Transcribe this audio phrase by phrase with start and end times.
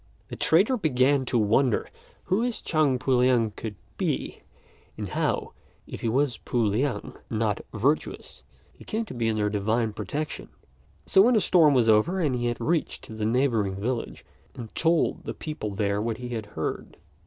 [0.29, 1.87] The trader began to wonder
[2.23, 4.41] who this Chang Pu liang could be,
[4.97, 5.53] and how,
[5.85, 8.41] if he was pu liang (not virtuous),
[8.73, 10.49] he came to be under divine protection;
[11.05, 14.25] so when the storm was over and he had reached the neighbouring village,
[14.55, 14.81] he made enquiries on the subject, and
[15.15, 16.97] told the people there what he had heard.